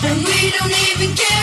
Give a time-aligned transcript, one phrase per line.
[0.00, 1.37] And we don't even care.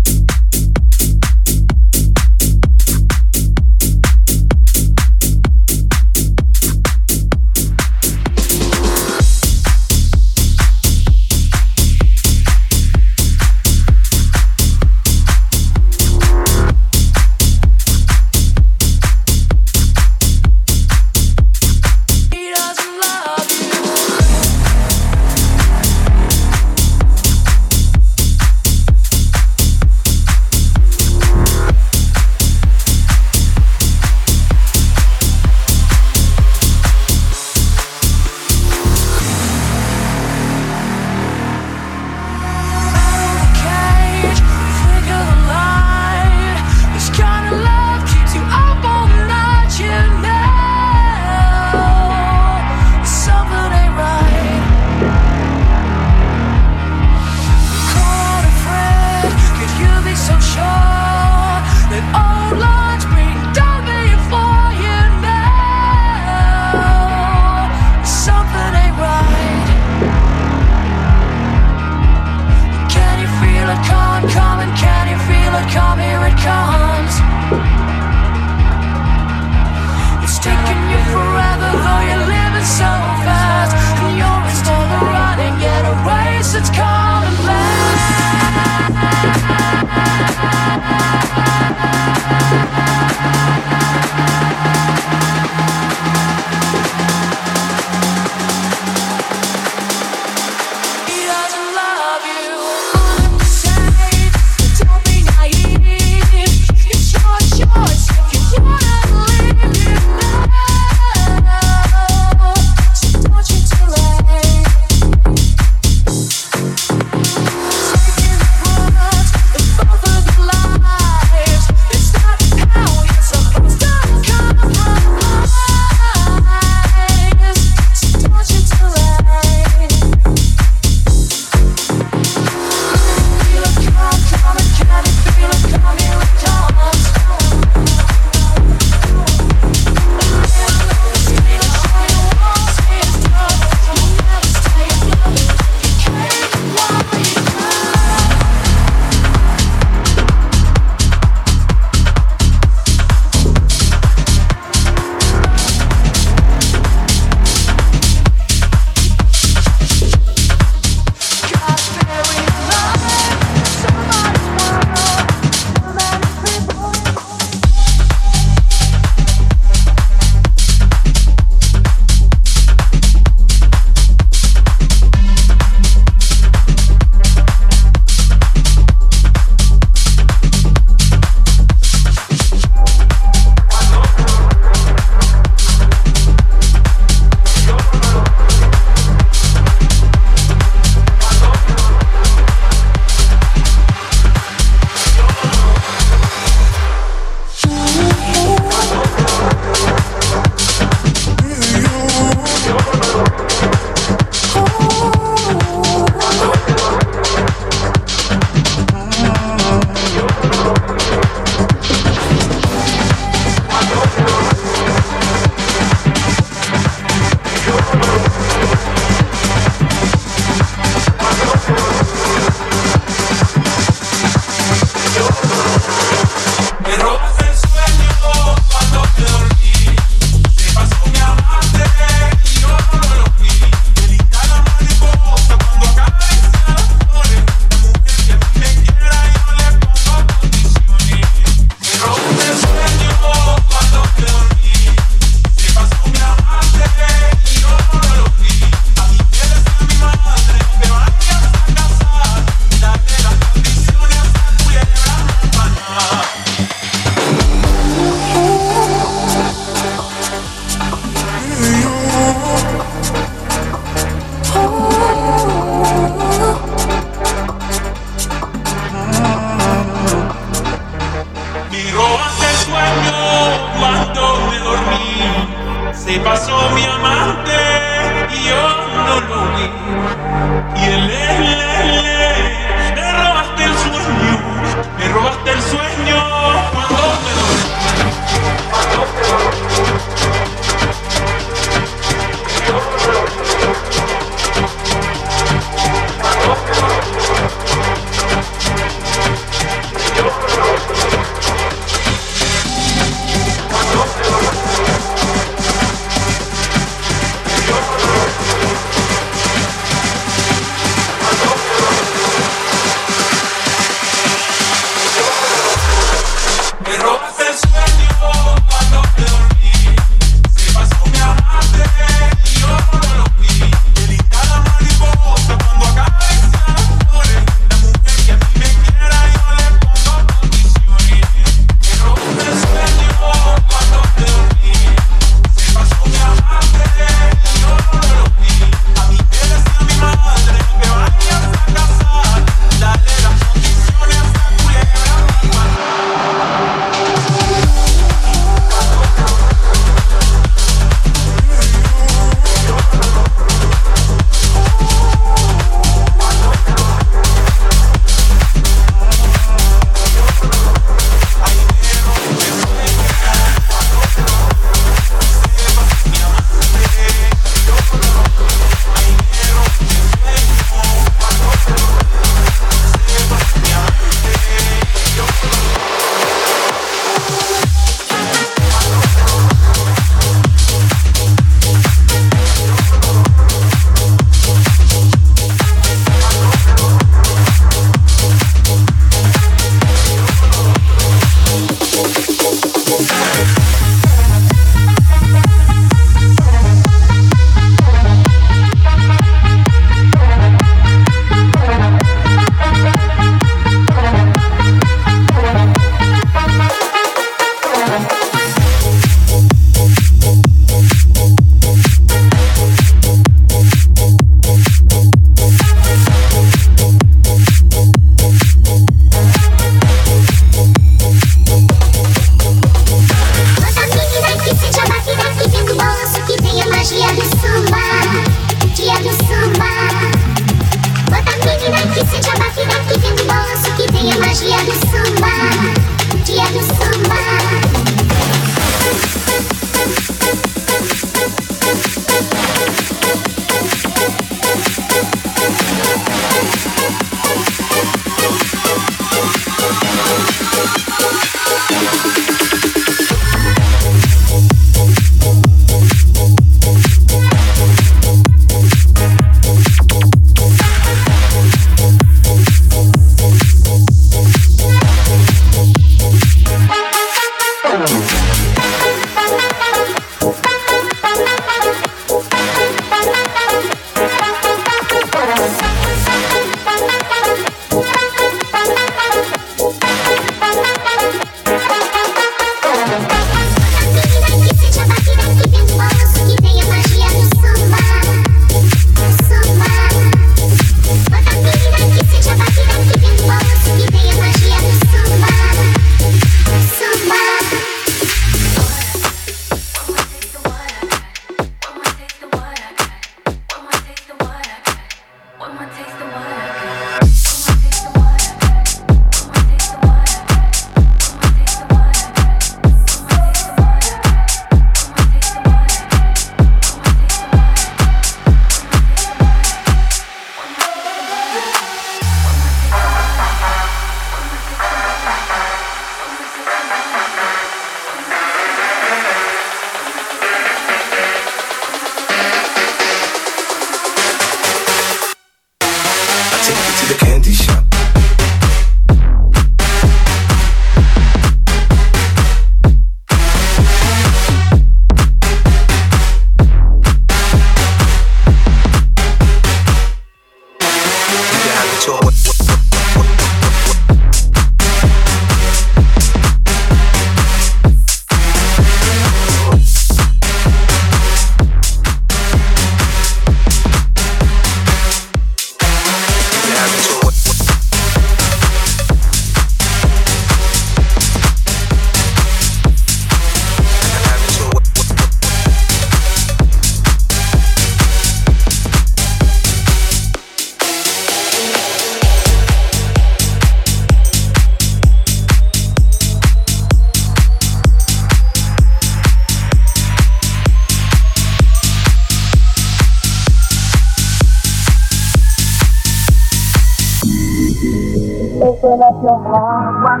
[598.96, 600.00] Up your heart, what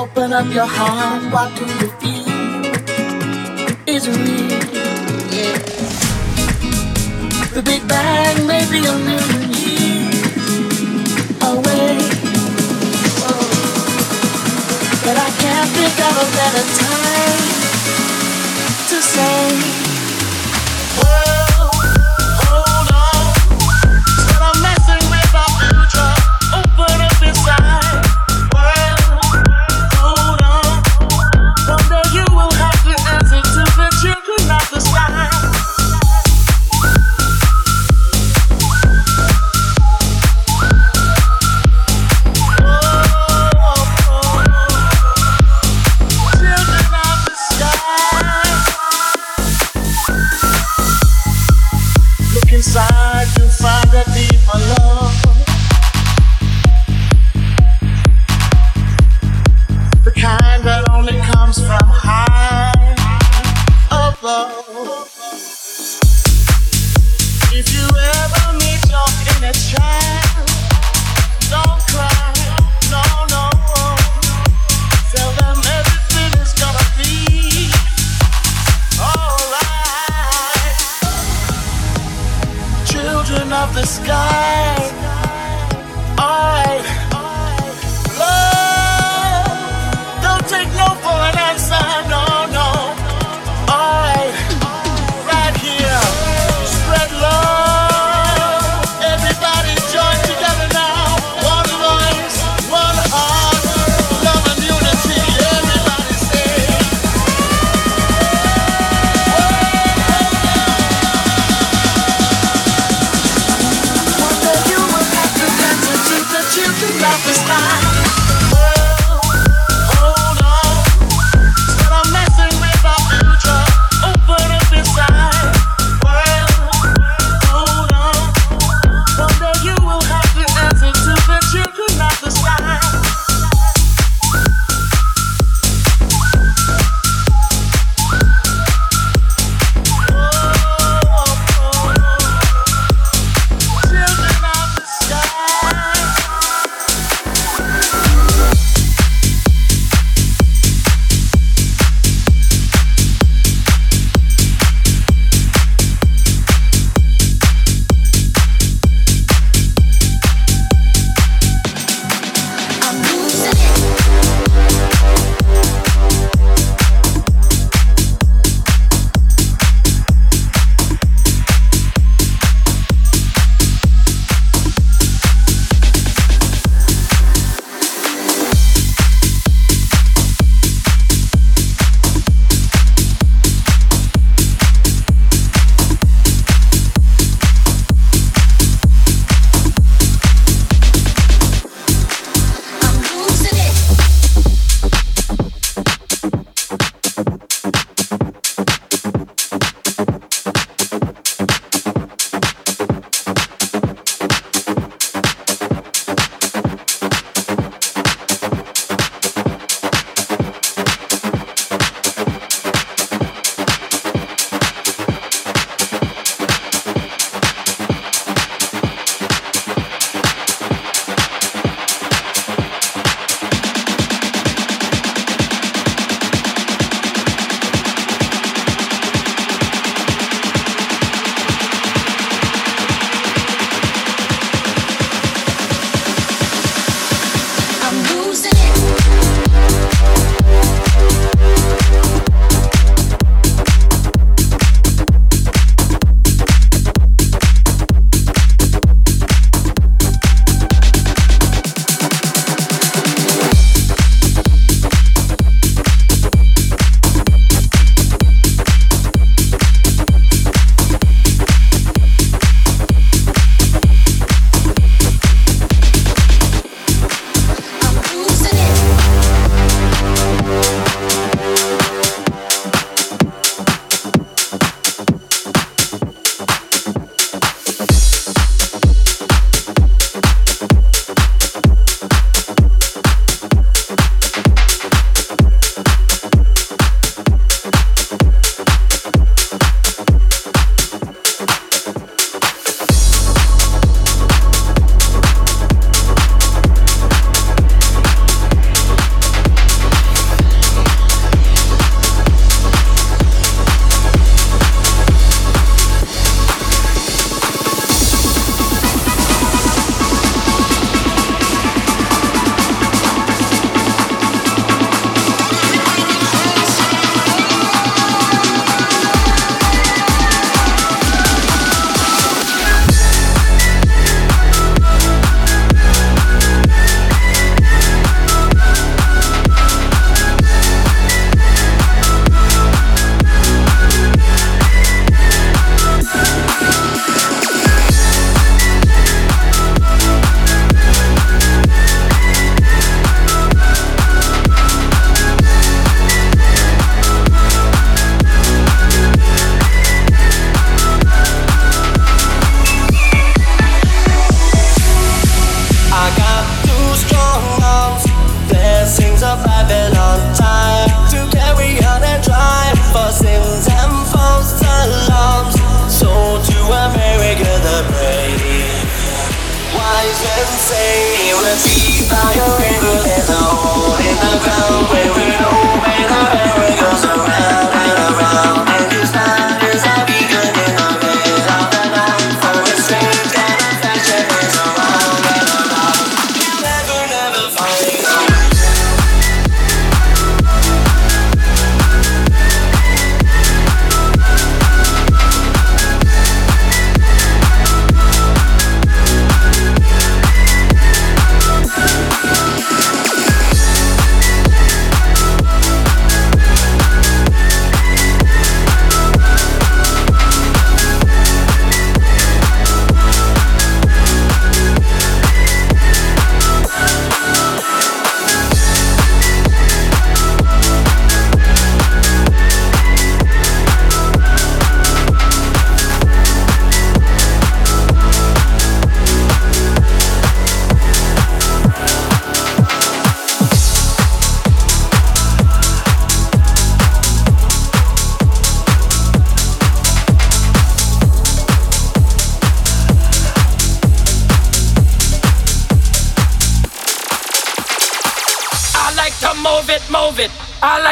[0.00, 2.26] Open up your heart, what do you feel?
[3.86, 4.64] Is real,
[5.30, 5.58] yeah.
[7.52, 10.40] The Big Bang may be a million years
[11.42, 11.98] away,
[13.28, 13.44] oh.
[15.04, 17.44] but I can't think of a better time
[18.88, 19.85] to say.
[83.28, 85.05] You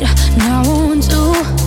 [0.00, 1.63] now, won't?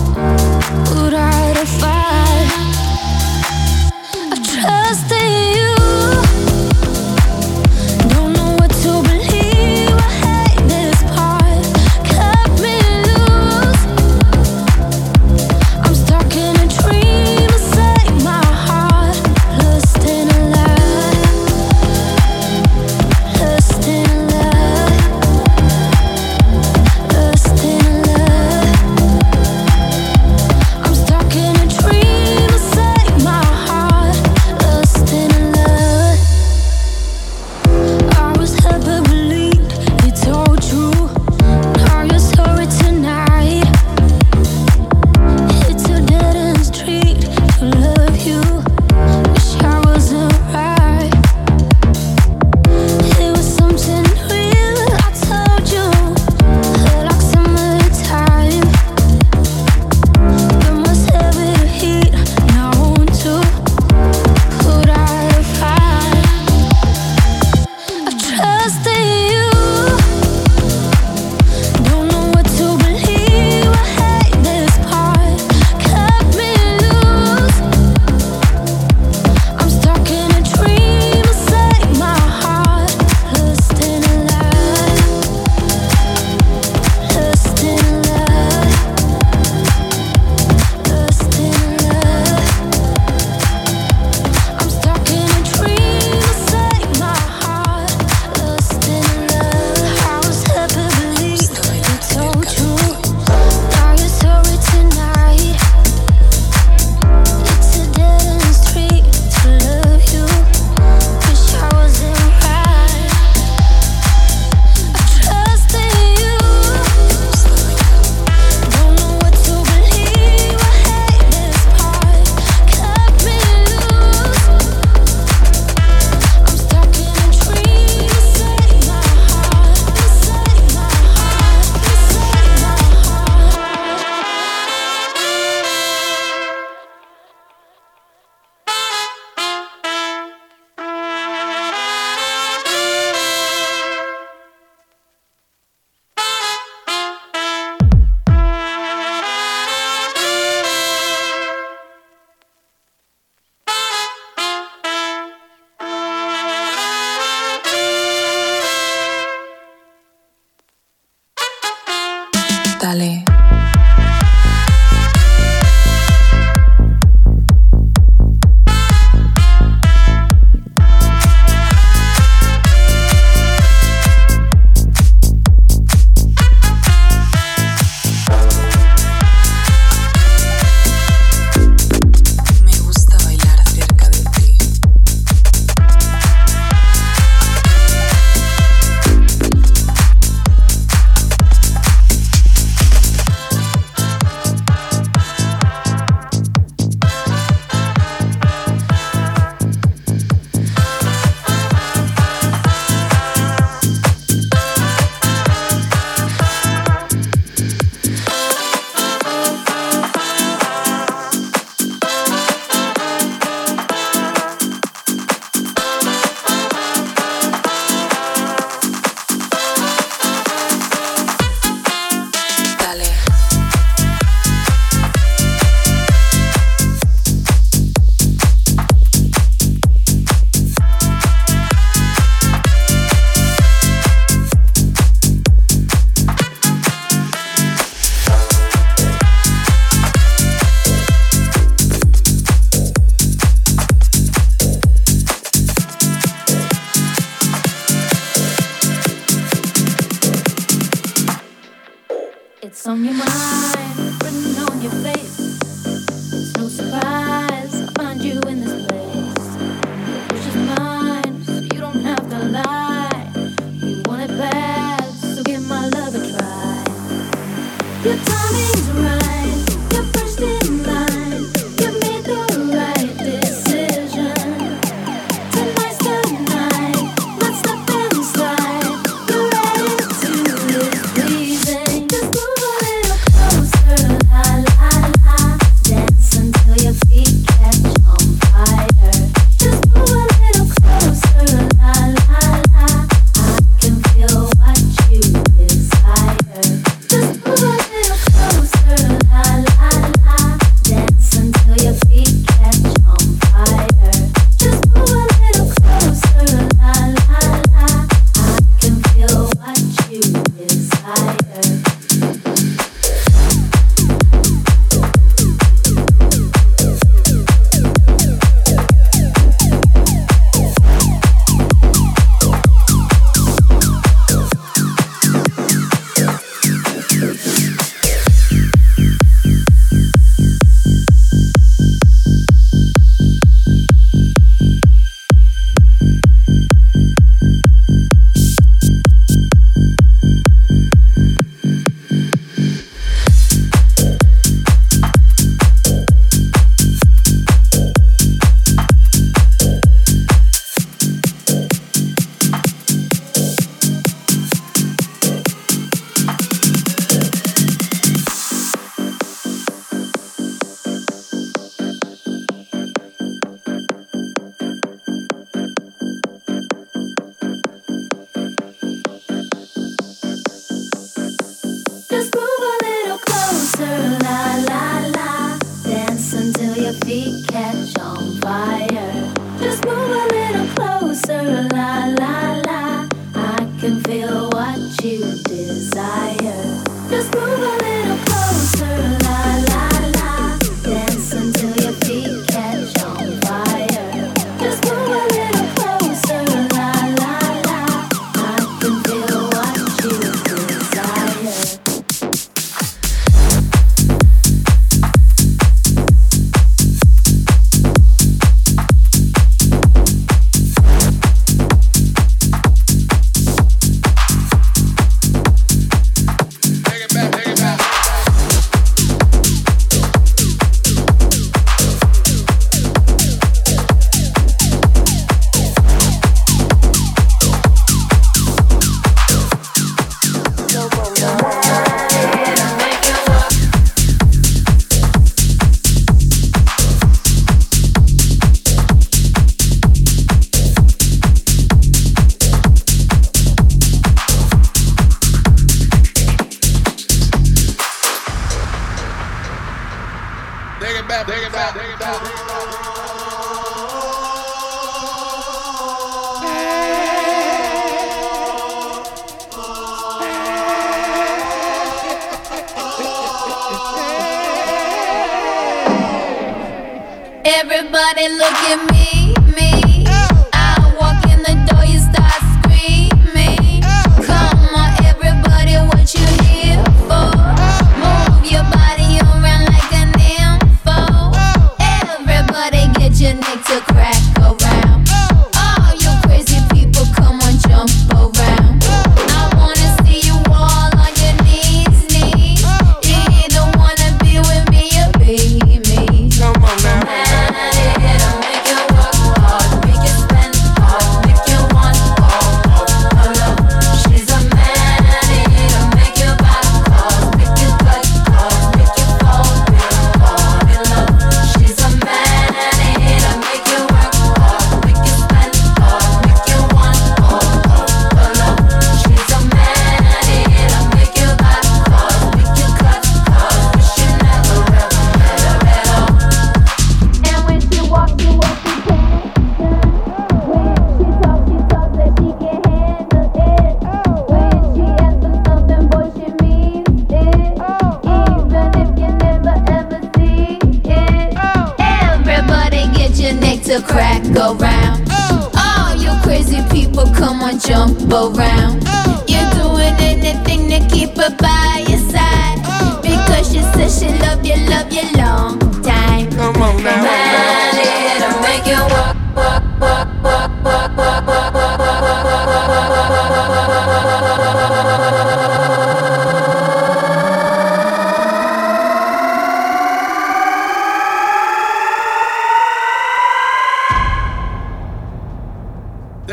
[468.68, 468.97] give me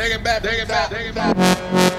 [0.06, 0.40] Take it back.
[0.40, 0.88] Take it back.
[0.88, 1.95] Take it back.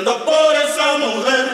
[0.00, 1.49] Brincando por esa mujer.